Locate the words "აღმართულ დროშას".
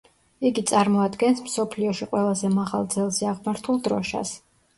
3.35-4.35